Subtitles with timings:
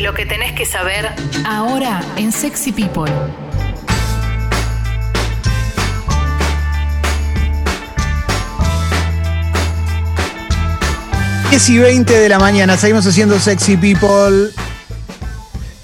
[0.00, 1.08] Lo que tenés que saber
[1.46, 3.12] ahora en Sexy People.
[11.50, 14.50] 10 y 20 de la mañana, seguimos haciendo Sexy People.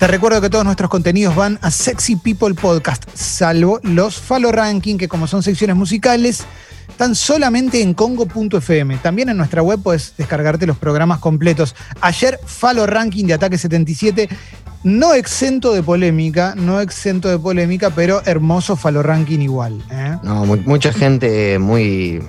[0.01, 4.97] Te recuerdo que todos nuestros contenidos van a Sexy People Podcast, salvo los Falo Ranking,
[4.99, 6.47] que como son secciones musicales,
[7.01, 8.99] están solamente en congo.fm.
[8.99, 11.75] También en nuestra web puedes descargarte los programas completos.
[12.03, 14.29] Ayer, Falo Ranking de Ataque 77,
[14.85, 19.83] no exento de polémica, no exento de polémica, pero hermoso Falo Ranking igual.
[19.91, 20.19] ¿eh?
[20.23, 22.23] No, mu- mucha gente muy,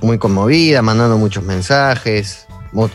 [0.00, 2.46] muy conmovida, mandando muchos mensajes.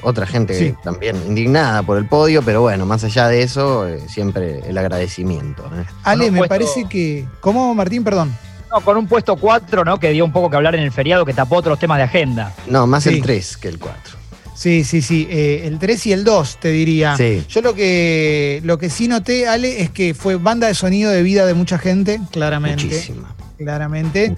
[0.02, 0.76] Otra gente Sí.
[0.84, 5.64] también indignada por el podio, pero bueno, más allá de eso, eh, siempre el agradecimiento.
[5.76, 5.86] ¿eh?
[6.04, 7.28] Ale, me puesto- parece que.
[7.40, 8.04] ¿Cómo, Martín?
[8.04, 8.36] Perdón.
[8.72, 10.00] No, con un puesto 4, ¿no?
[10.00, 12.54] Que dio un poco que hablar en el feriado, que tapó otros temas de agenda.
[12.68, 13.10] No, más Sí.
[13.10, 14.18] el 3 que el 4.
[14.56, 15.26] Sí, sí, sí.
[15.32, 17.16] eh, el 3 y el 2, te diría.
[17.16, 17.44] Sí.
[17.50, 21.24] Yo lo que, lo que sí noté, Ale, es que fue banda de sonido de
[21.24, 22.84] vida de mucha gente, claramente.
[22.84, 23.34] Muchísima.
[23.58, 24.36] Claramente.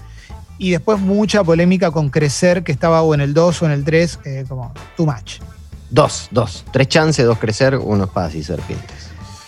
[0.58, 3.84] Y después mucha polémica con Crecer, que estaba o en el 2 o en el
[3.84, 5.40] 3, eh, como too much.
[5.90, 6.64] Dos, dos.
[6.72, 9.01] Tres chances, dos crecer, uno espadas y serpientes.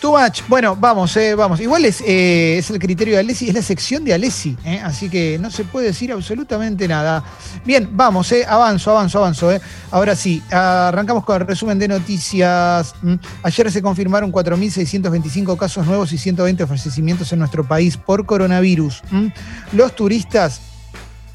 [0.05, 0.15] Too.
[0.47, 1.59] Bueno, vamos, eh, vamos.
[1.59, 5.09] Igual es, eh, es el criterio de Alessi, es la sección de Alessi, eh, así
[5.09, 7.23] que no se puede decir absolutamente nada.
[7.65, 9.49] Bien, vamos, avanzo, avanzo, avanzo.
[9.89, 12.93] Ahora sí, arrancamos con el resumen de noticias.
[13.01, 19.01] Mm, Ayer se confirmaron 4.625 casos nuevos y 120 fallecimientos en nuestro país por coronavirus.
[19.09, 19.27] Mm.
[19.73, 20.61] Los turistas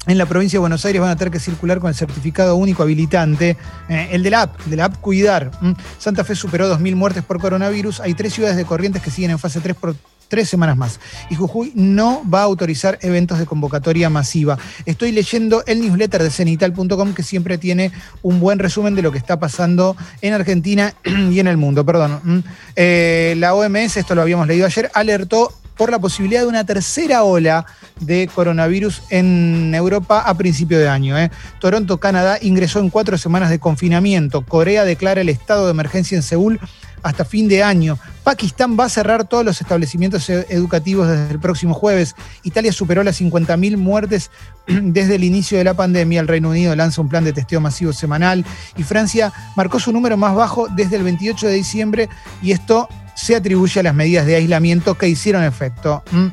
[0.07, 2.81] en la provincia de Buenos Aires van a tener que circular con el certificado único
[2.81, 3.55] habilitante,
[3.87, 5.51] eh, el de la app, de la app Cuidar.
[5.99, 7.99] Santa Fe superó 2.000 muertes por coronavirus.
[7.99, 9.95] Hay tres ciudades de Corrientes que siguen en fase 3 por
[10.31, 10.99] tres semanas más.
[11.29, 14.57] Y Jujuy no va a autorizar eventos de convocatoria masiva.
[14.85, 17.91] Estoy leyendo el newsletter de cenital.com que siempre tiene
[18.23, 21.85] un buen resumen de lo que está pasando en Argentina y en el mundo.
[21.85, 22.43] Perdón.
[22.75, 27.23] Eh, la OMS, esto lo habíamos leído ayer, alertó por la posibilidad de una tercera
[27.23, 27.65] ola
[27.99, 31.17] de coronavirus en Europa a principio de año.
[31.17, 31.31] ¿eh?
[31.59, 34.41] Toronto, Canadá, ingresó en cuatro semanas de confinamiento.
[34.45, 36.59] Corea declara el estado de emergencia en Seúl
[37.03, 37.97] hasta fin de año.
[38.23, 42.15] Pakistán va a cerrar todos los establecimientos e- educativos desde el próximo jueves.
[42.43, 44.31] Italia superó las 50.000 muertes
[44.67, 46.21] desde el inicio de la pandemia.
[46.21, 48.45] El Reino Unido lanza un plan de testeo masivo semanal.
[48.77, 52.09] Y Francia marcó su número más bajo desde el 28 de diciembre.
[52.41, 56.03] Y esto se atribuye a las medidas de aislamiento que hicieron efecto.
[56.11, 56.27] Mm.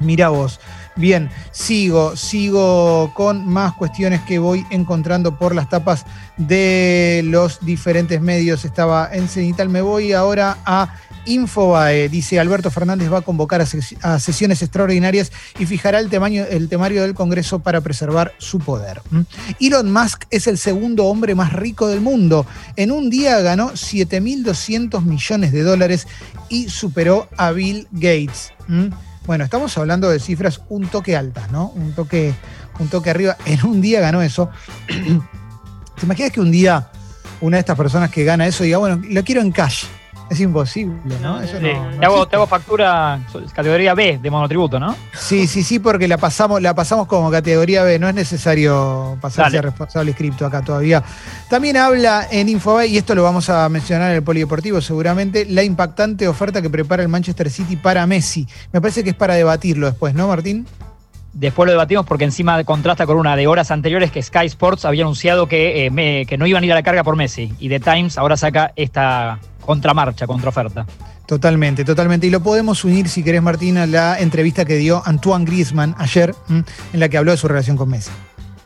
[0.00, 0.60] Mira vos.
[1.00, 6.04] Bien, sigo, sigo con más cuestiones que voy encontrando por las tapas
[6.36, 8.64] de los diferentes medios.
[8.66, 10.94] Estaba en Cenital, me voy ahora a
[11.24, 12.08] Infobae.
[12.10, 16.46] Dice Alberto Fernández va a convocar a, ses- a sesiones extraordinarias y fijará el, temaño-
[16.50, 19.00] el temario del Congreso para preservar su poder.
[19.58, 22.44] Elon Musk es el segundo hombre más rico del mundo.
[22.76, 26.06] En un día ganó 7.200 millones de dólares
[26.50, 28.52] y superó a Bill Gates.
[29.30, 31.68] Bueno, estamos hablando de cifras un toque altas, ¿no?
[31.76, 32.34] Un toque,
[32.80, 33.36] un toque arriba.
[33.46, 34.50] En un día ganó eso.
[34.88, 36.88] ¿Te imaginas que un día
[37.40, 39.84] una de estas personas que gana eso diga, bueno, lo quiero en cash?
[40.30, 41.40] Es imposible, ¿no?
[41.42, 41.64] Eso Sí.
[41.74, 43.18] no- no te, hago, te hago factura
[43.52, 44.94] categoría B de monotributo, ¿no?
[45.12, 49.56] Sí, sí, sí, porque la pasamos, la pasamos como categoría B, no es necesario pasarse
[49.56, 49.58] Dale.
[49.58, 51.02] a responsable cripto acá todavía.
[51.48, 55.64] También habla en Infobae, y esto lo vamos a mencionar en el polideportivo seguramente, la
[55.64, 58.46] impactante oferta que prepara el Manchester City para Messi.
[58.72, 60.64] Me parece que es para debatirlo después, ¿no, Martín?
[61.32, 65.04] Después lo debatimos porque encima contrasta con una de horas anteriores que Sky Sports había
[65.04, 67.54] anunciado que, eh, me- que no iban a ir a la carga por Messi.
[67.58, 70.86] Y The Times ahora saca esta contramarcha, contraoferta.
[71.26, 72.26] Totalmente, totalmente.
[72.26, 76.34] Y lo podemos unir, si querés, Martín, a la entrevista que dio Antoine Griezmann ayer,
[76.48, 76.64] en
[76.98, 78.10] la que habló de su relación con Messi.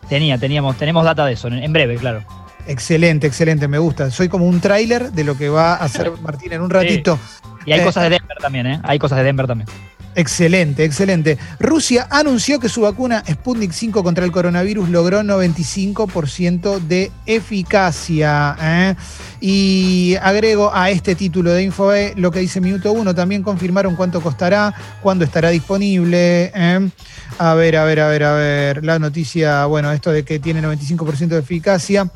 [0.09, 2.23] Tenía, teníamos, tenemos data de eso, en, breve, claro.
[2.67, 4.11] Excelente, excelente, me gusta.
[4.11, 7.19] Soy como un tráiler de lo que va a hacer Martín en un ratito.
[7.67, 8.81] Y hay Eh, cosas de Denver también, ¿eh?
[8.83, 9.69] Hay cosas de Denver también.
[10.17, 11.39] Excelente, excelente.
[11.59, 18.57] Rusia anunció que su vacuna Sputnik 5 contra el coronavirus logró 95% de eficacia.
[18.61, 18.95] ¿eh?
[19.41, 23.15] Y agrego a este título de Infoe lo que dice Minuto 1.
[23.15, 24.73] También confirmaron cuánto costará,
[25.03, 26.53] cuándo estará disponible.
[26.55, 26.91] ¿eh?
[27.39, 28.85] A ver, a ver, a ver, a ver.
[28.85, 32.11] La noticia, bueno, esto de que tiene 95% de eficacia.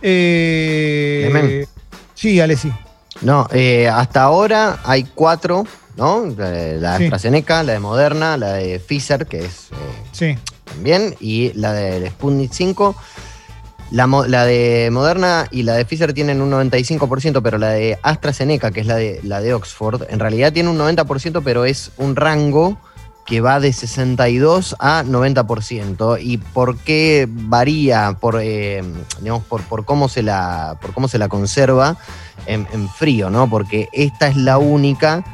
[0.00, 1.66] Eh,
[2.14, 2.72] sí, Ale, sí.
[3.20, 5.66] No, eh, hasta ahora hay cuatro,
[5.98, 6.24] ¿no?
[6.36, 7.04] La de Sí.
[7.04, 9.76] AstraZeneca, la de Moderna, la de Pfizer, que es eh,
[10.12, 10.38] Sí.
[10.64, 12.96] también, y la del Sputnik 5.
[13.90, 14.06] La,
[14.44, 18.86] de Moderna y la de Pfizer tienen un 95%, pero la de AstraZeneca, que es
[18.86, 22.78] la de, la de Oxford, en realidad tiene un 90%, pero es un rango
[23.24, 26.18] que va de 62 a 90%.
[26.20, 28.16] ¿Y por qué varía?
[28.20, 28.82] Por, eh,
[29.20, 31.96] digamos, por, por, cómo se la, por cómo se la conserva
[32.46, 33.48] en, en, frío, ¿no?
[33.48, 35.24] Porque esta es la única,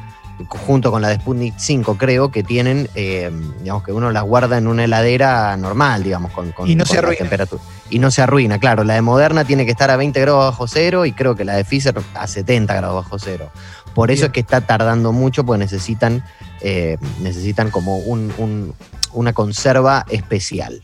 [0.49, 4.57] junto con la de Sputnik 5, creo, que tienen, eh, digamos, que uno las guarda
[4.57, 7.17] en una heladera normal, digamos, con, con, y no con se la arruina.
[7.19, 7.61] temperatura.
[7.89, 8.83] Y no se arruina, claro.
[8.83, 11.55] La de Moderna tiene que estar a 20 grados bajo cero y creo que la
[11.55, 13.49] de Pfizer a 70 grados bajo cero.
[13.93, 16.23] Por eso es que está tardando mucho, porque necesitan,
[16.61, 18.73] eh, necesitan como un- un-
[19.13, 20.81] una conserva especial.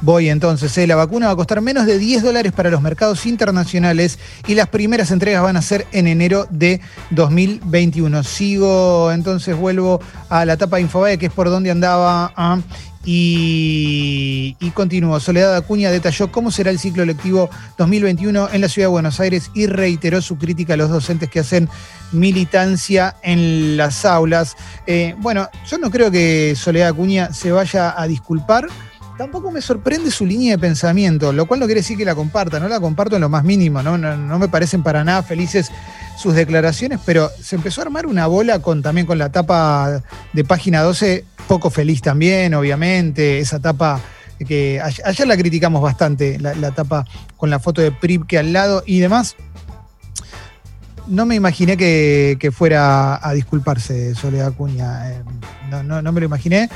[0.00, 3.26] Voy entonces, eh, la vacuna va a costar menos de 10 dólares para los mercados
[3.26, 6.80] internacionales y las primeras entregas van a ser en enero de
[7.10, 8.22] 2021.
[8.22, 12.32] Sigo, entonces vuelvo a la etapa de Infobae, que es por donde andaba.
[12.36, 12.58] ah,
[13.06, 14.72] y, y.
[15.20, 19.50] Soledad Acuña detalló cómo será el ciclo lectivo 2021 en la ciudad de Buenos Aires
[19.54, 21.68] y reiteró su crítica a los docentes que hacen
[22.12, 24.56] militancia en las aulas.
[24.86, 28.68] Eh, bueno, yo no creo que Soledad Acuña se vaya a disculpar.
[29.16, 32.58] Tampoco me sorprende su línea de pensamiento, lo cual no quiere decir que la comparta,
[32.58, 33.96] no la comparto en lo más mínimo, ¿no?
[33.96, 35.70] Me parecen para nada felices
[36.16, 40.02] sus declaraciones, pero se empezó a armar una bola con, también con la tapa
[40.32, 44.00] de página 12, poco feliz también, obviamente, esa tapa
[44.44, 47.04] que ayer la criticamos bastante, la, tapa
[47.36, 49.36] con la foto de Prip que al lado y demás.
[51.06, 55.22] No me imaginé que, que fuera a disculparse Soledad Acuña, eh,
[55.70, 56.68] no, no, no me lo imaginé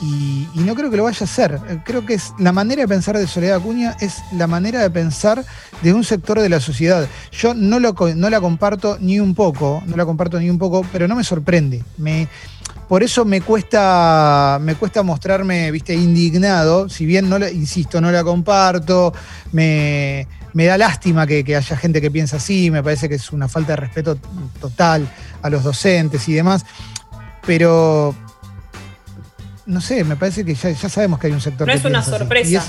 [0.00, 1.60] y, no creo que lo vaya a hacer.
[1.68, 5.44] Eh, Creo que la manera de pensar de Soledad Acuña es la manera de pensar
[5.82, 7.06] de un sector de la sociedad.
[7.32, 11.16] Yo no, la comparto ni un poco, no la comparto ni un poco, pero no
[11.16, 11.82] me sorprende.
[12.88, 18.10] Por eso me cuesta, me cuesta mostrarme, viste, indignado, si bien no la, insisto, no
[18.10, 19.14] la comparto,
[19.52, 23.32] me, me da lástima que, que haya gente que piensa así, me parece que es
[23.32, 24.18] una falta de respeto
[24.60, 25.08] total
[25.40, 26.66] a los docentes y demás,
[27.46, 28.14] pero
[29.66, 31.84] no sé, me parece que ya, ya sabemos que hay un sector No que es
[31.84, 32.50] una sorpresa.
[32.50, 32.64] Y es,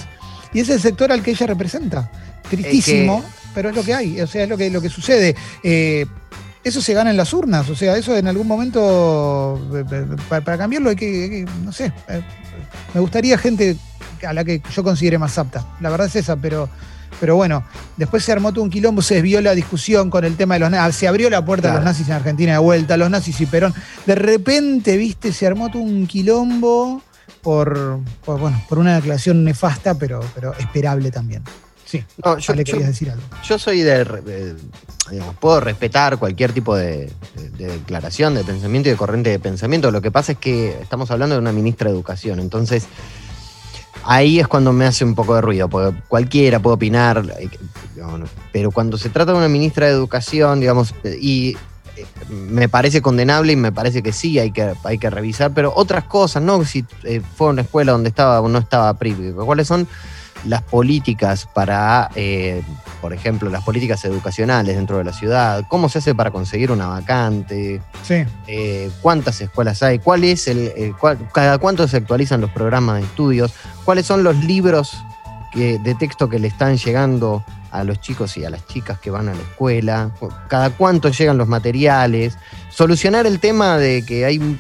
[0.54, 2.10] y es el sector al que ella representa.
[2.50, 5.36] Tristísimo, pero es lo que hay, o sea, es lo que, lo que sucede.
[5.64, 6.06] Eh,
[6.66, 10.44] eso se gana en las urnas, o sea, eso en algún momento, eh, eh, para,
[10.44, 12.22] para cambiarlo hay que, hay que, no sé, eh,
[12.94, 13.78] me gustaría gente
[14.26, 15.64] a la que yo considere más apta.
[15.80, 16.68] La verdad es esa, pero,
[17.20, 17.64] pero bueno,
[17.98, 20.72] después se armó todo un quilombo, se desvió la discusión con el tema de los
[20.72, 21.92] nazis, se abrió la puerta a los Claro.
[21.92, 23.74] nazis en Argentina de vuelta, los nazis y Perón.
[24.06, 27.02] De repente, viste, se armó todo un quilombo
[27.42, 31.44] por, por, bueno, por una declaración nefasta, pero, pero esperable también.
[31.86, 33.22] Sí, No, yo, yo- querías decir algo.
[33.48, 34.56] yo soy de, de-
[35.12, 39.38] digamos, puedo respetar cualquier tipo de, de- de declaración, de pensamiento y de corriente de
[39.38, 39.92] pensamiento.
[39.92, 42.88] Lo que pasa es que estamos hablando de una ministra de Educación, entonces
[44.04, 47.50] ahí es cuando me hace un poco de ruido, porque cualquiera puede opinar, eh,
[48.52, 51.58] pero cuando se trata de una ministra de Educación, digamos, y
[51.96, 55.74] eh, me parece condenable y me parece que sí hay que, hay que revisar, pero
[55.76, 56.64] otras cosas, ¿no?
[56.66, 59.88] Si eh, fue una escuela donde estaba o no estaba PRI, ¿cuáles son
[60.46, 62.62] las políticas para, eh,
[63.02, 65.66] por ejemplo, las políticas educacionales dentro de la ciudad?
[65.68, 67.82] ¿Cómo se hace para conseguir una vacante?
[68.04, 68.24] Sí.
[68.48, 70.00] Eh, ¿Cuántas escuelas hay?
[70.00, 73.54] ¿Cuál es el, el cuál- cada cuánto se actualizan los programas de estudios?
[73.84, 74.98] ¿Cuáles son los libros
[75.52, 79.10] que- de texto que le están llegando a los chicos y a las chicas que
[79.10, 80.12] van a la escuela?
[80.48, 82.38] ¿Cada cuánto llegan los materiales?
[82.70, 84.58] Solucionar el tema de que hay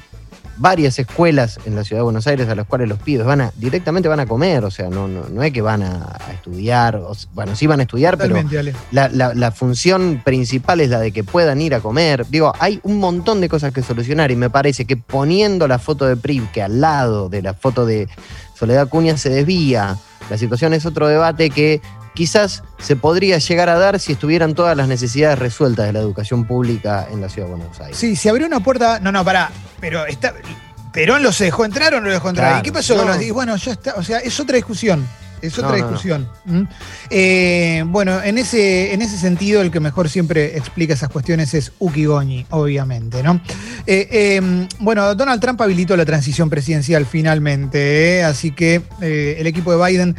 [0.57, 3.51] varias escuelas en la ciudad de Buenos Aires a las cuales los pibes van a
[3.57, 6.95] directamente van a comer, o sea, no, no, no es que van a, a estudiar,
[6.95, 8.73] o bueno, sí van a estudiar, pero Totalmente, Ale.
[8.91, 12.25] la, la- la función principal es la de que puedan ir a comer.
[12.29, 16.05] Digo, hay un montón de cosas que solucionar y me parece que poniendo la foto
[16.05, 18.07] de PRIV que al lado de la foto de
[18.57, 19.97] Soledad Cuña se desvía.
[20.29, 21.81] La situación es otro debate que
[22.15, 26.45] quizás se podría llegar a dar si estuvieran todas las necesidades resueltas de la educación
[26.45, 27.97] pública en la ciudad de Buenos Aires.
[27.97, 28.99] Sí, se abrió una puerta.
[28.99, 29.51] No, no, pará.
[29.79, 30.33] Pero está.
[30.91, 32.47] ¿Perón los dejó entrar o no los dejó entrar?
[32.47, 33.13] Claro, ¿Y qué pasó con no.
[33.13, 33.95] los y Bueno, ya está.
[33.95, 35.05] O sea, es otra discusión.
[35.41, 35.89] Es otra No, no, no.
[35.89, 36.29] discusión.
[37.09, 41.73] Eh, bueno, en ese, en ese sentido, el que mejor siempre explica esas cuestiones es
[41.79, 43.41] Uki Goñi, obviamente, ¿no?
[43.85, 48.23] Eh, eh, bueno, Donald Trump habilitó la transición presidencial finalmente, ¿eh?
[48.23, 50.15] así que el equipo de Biden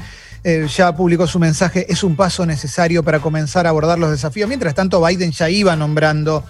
[0.49, 4.47] eh, ya publicó su mensaje, es un paso necesario para comenzar a abordar los desafíos.
[4.47, 6.45] Mientras tanto, Biden ya iba nombrando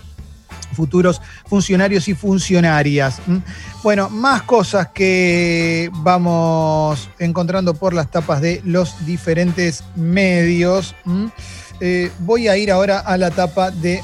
[0.74, 3.22] futuros funcionarios y funcionarias.
[3.82, 10.94] Bueno, más cosas que vamos encontrando por las tapas de los diferentes medios.
[11.80, 14.02] Eh, voy a ir ahora a la tapa de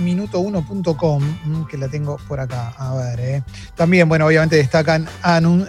[0.00, 1.66] minuto1.com, ¿m?
[1.68, 2.74] que la tengo por acá.
[2.76, 3.42] A ver, eh.
[3.74, 5.08] También, bueno, obviamente destacan,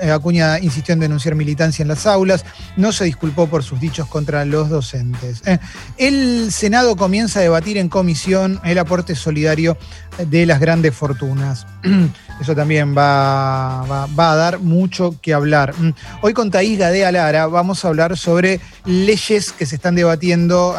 [0.01, 2.45] eh, Acuña insistió en denunciar militancia en las aulas,
[2.77, 5.41] no se disculpó por sus dichos contra los docentes.
[5.45, 5.59] Eh,
[5.97, 9.77] el Senado comienza a debatir en comisión el aporte solidario
[10.17, 11.65] de las grandes fortunas.
[12.41, 15.73] Eso también va, va, va, a dar mucho que hablar.
[15.77, 15.93] Mm.
[16.21, 20.75] Hoy con Thaís Gadea Lara vamos a hablar sobre leyes que se están debatiendo.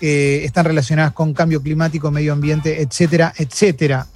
[0.00, 4.06] Que están relacionadas con cambio climático, medio ambiente, etcétera, etcétera.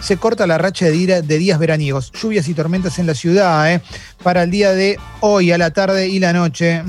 [0.00, 3.70] Se corta la racha de, días veraniegos, lluvias y tormentas en la ciudad.
[3.72, 3.82] ¿eh?
[4.22, 6.82] Para el día de hoy, a la tarde y la noche,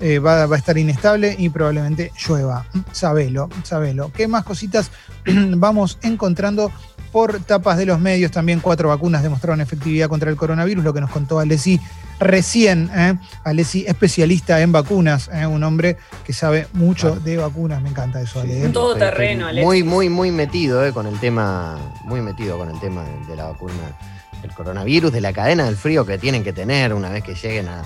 [0.00, 2.66] eh, va, a estar inestable y probablemente llueva.
[2.92, 4.10] Sabelo, sabelo.
[4.12, 4.90] ¿Qué más cositas
[5.26, 6.72] vamos encontrando?
[7.12, 8.32] por tapas de los medios.
[8.32, 11.78] También cuatro vacunas demostraron efectividad contra el coronavirus, lo que nos contó Alessi
[12.22, 12.90] recién.
[12.94, 13.14] ¿eh?
[13.44, 15.46] Alessi, especialista en vacunas, ¿eh?
[15.46, 17.82] un hombre que sabe mucho de vacunas.
[17.82, 18.60] Me encanta eso, Ale.
[18.60, 18.72] Un ¿eh?
[18.72, 19.64] todo terreno, Alessi.
[19.64, 20.92] Muy, muy, muy metido ¿eh?
[20.92, 23.96] con el tema, muy metido con el tema de la vacuna
[24.40, 27.68] del coronavirus, de la cadena del frío que tienen que tener una vez que lleguen
[27.68, 27.82] a,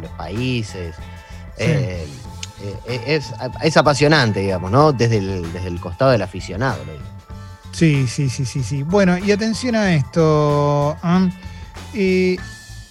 [0.00, 0.94] los países.
[1.58, 2.06] Eh,
[3.06, 3.32] es,
[3.62, 4.92] es, apasionante, digamos, ¿no?
[4.92, 7.04] Desde el, desde el costado del aficionado, lo digo.
[7.72, 8.82] Sí, sí, sí, sí, sí.
[8.82, 10.96] Bueno, y atención a esto.
[11.02, 11.28] ¿ah?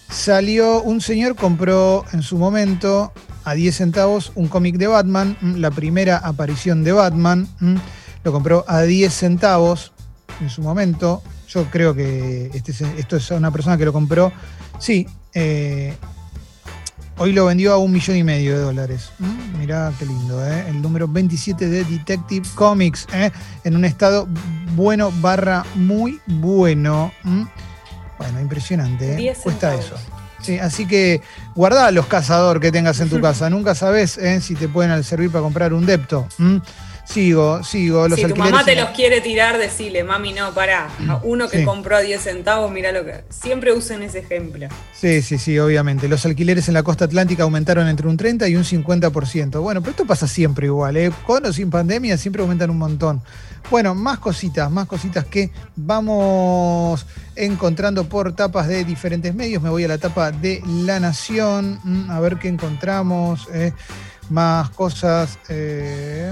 [0.10, 3.12] Salió un señor, compró en su momento
[3.44, 7.48] a 10 centavos un cómic de Batman, la primera aparición de Batman.
[8.24, 9.94] Lo compró a 10 centavos
[10.42, 11.22] en su momento.
[11.48, 14.32] Yo creo que este, esto es una persona que lo compró.
[14.80, 15.96] Sí, eh,
[17.22, 19.10] Hoy lo vendió a un millón y medio de dólares.
[19.20, 20.64] Mm, mirá qué lindo, ¿eh?
[20.70, 23.30] El número 27 de Detective Comics, ¿eh?
[23.66, 24.26] En un estado
[24.74, 27.12] bueno barra muy bueno.
[27.24, 27.44] Mm.
[28.20, 29.34] Bueno, impresionante, ¿eh?
[29.42, 29.96] Cuesta eso.
[30.42, 31.22] Sí, así que
[31.56, 33.50] guarda los cazador que tengas en tu casa.
[33.50, 34.42] Nunca sabes ¿eh?
[34.42, 36.28] si te pueden servir para comprar un depto.
[36.38, 36.58] Mm.
[37.10, 38.08] Sigo, sigo.
[38.08, 40.90] Los si tu mamá te los quiere tirar, decile, mami, no, pará.
[41.24, 43.24] Uno que compró a 10 centavos, mira lo que.
[43.30, 44.68] Siempre usen ese ejemplo.
[44.94, 46.08] Sí, sí, sí, obviamente.
[46.08, 49.60] Los alquileres en la costa atlántica aumentaron entre un 30 y un 50%.
[49.60, 51.12] Bueno, pero esto pasa siempre igual, ¿eh?
[51.26, 53.24] Con o sin pandemia siempre aumentan un montón.
[53.72, 59.64] Bueno, más cositas, más cositas que vamos encontrando por tapas de diferentes medios.
[59.64, 63.48] Me voy a la tapa de La Nación, mm, a ver qué encontramos.
[63.52, 63.74] Eh.
[64.30, 65.40] Más cosas.
[65.50, 66.32] Eh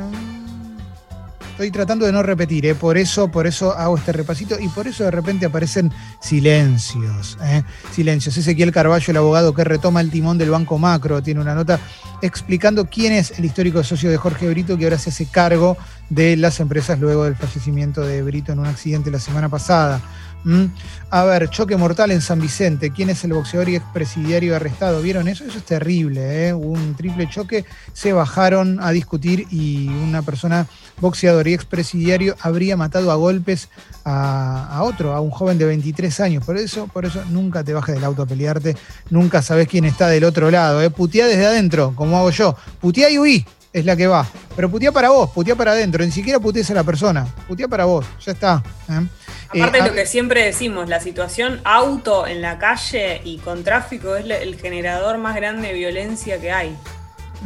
[1.57, 2.75] Estoy tratando de no repetir, ¿eh?
[2.75, 7.35] por, eso, por eso hago este repasito y por eso de repente aparecen silencios.
[7.41, 7.63] ¿eh?
[7.91, 8.37] Silencios.
[8.37, 11.79] Ezequiel Carballo, el abogado que retoma el timón del Banco Macro, tiene una nota
[12.21, 15.77] explicando quién es el histórico socio de Jorge Brito que ahora se hace cargo
[16.09, 20.01] de las empresas luego del fallecimiento de Brito en un accidente la semana pasada.
[20.43, 20.65] ¿Mm?
[21.09, 22.91] A ver, choque mortal en San Vicente.
[22.91, 25.01] ¿Quién es el boxeador y expresidiario arrestado?
[25.01, 25.43] ¿Vieron eso?
[25.43, 26.47] Eso es terrible.
[26.47, 26.53] ¿eh?
[26.53, 27.65] Un triple choque.
[27.91, 30.67] Se bajaron a discutir y una persona
[31.01, 33.67] boxeador y expresidiario habría matado a golpes
[34.05, 36.45] a, otro, a un joven de 23 años.
[36.45, 38.77] Por eso, por eso nunca te bajes del auto a pelearte.
[39.09, 40.81] Nunca sabes quién está del otro lado.
[40.81, 40.89] ¿eh?
[40.89, 42.55] Putea desde adentro, como hago yo.
[42.79, 43.45] Putea y huí
[43.79, 44.25] es la que va.
[44.55, 46.03] Pero putea para vos, putea para adentro.
[46.03, 47.27] Ni siquiera putees a la persona.
[47.47, 48.05] Putea para vos.
[48.25, 48.63] Ya está.
[48.89, 49.07] ¿eh?
[49.49, 53.63] Aparte de eh, lo que siempre decimos, la situación auto en la calle y con
[53.63, 56.75] tráfico es el generador más grande de violencia que hay.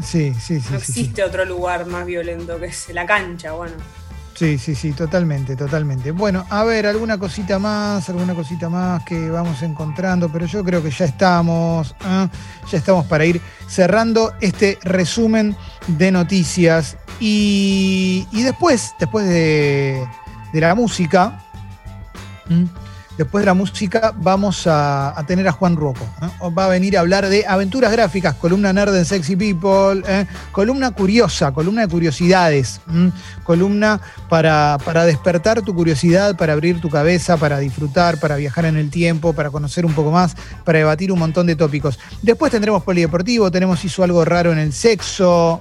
[0.01, 0.67] Sí, sí, sí.
[0.71, 3.75] No existe otro lugar más violento que es la cancha, bueno.
[4.33, 6.09] Sí, sí, sí, totalmente, totalmente.
[6.11, 10.81] Bueno, a ver, alguna cosita más, alguna cosita más que vamos encontrando, pero yo creo
[10.81, 12.27] que ya estamos, ¿eh?
[12.71, 15.55] ya estamos para ir cerrando este resumen
[15.88, 16.97] de noticias.
[17.19, 20.05] Y, después, después de,
[20.53, 21.39] de la música,
[23.22, 26.04] Después de la música vamos a, tener a Juan Rocco.
[26.24, 26.50] ¿eh?
[26.58, 30.25] Va a venir a hablar de aventuras gráficas, columna nerd en Sexy People, ¿eh?
[30.51, 32.82] columna curiosa, columna de curiosidades,
[33.44, 38.90] columna para, despertar tu curiosidad, para abrir tu cabeza, para disfrutar, para viajar en el
[38.90, 40.36] tiempo, para conocer un poco más,
[40.66, 42.00] para debatir un montón de tópicos.
[42.24, 45.60] Después tendremos polideportivo, tenemos hizo algo raro en el sexo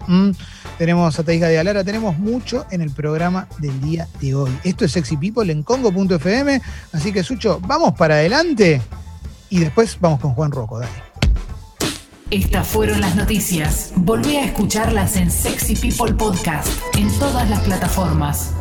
[0.80, 4.50] tenemos a Taiga de Alara, tenemos mucho en el programa del día de hoy.
[4.64, 6.62] Esto es Sexy People en Congo.fm,
[6.92, 8.80] así que Sucho, vamos para adelante
[9.48, 10.92] y después vamos con Juan Rocco, dale.
[12.30, 13.92] Estas fueron las noticias.
[13.96, 18.54] Volví a escucharlas en Sexy People Podcast, en todas las plataformas.